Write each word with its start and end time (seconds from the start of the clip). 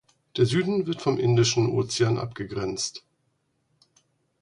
Der 0.35 0.47
Süden 0.47 0.87
wird 0.87 0.99
vom 1.03 1.19
Indischen 1.19 1.69
Ozean 1.69 2.17
abgegrenzt. 2.17 3.05